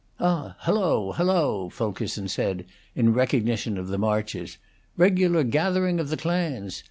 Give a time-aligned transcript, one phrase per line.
[0.19, 0.55] "Ah!
[0.61, 1.11] hello!
[1.11, 2.65] hello!" Fulkerson said,
[2.95, 4.57] in recognition of the Marches.
[4.97, 6.79] "Regular gathering of the clans.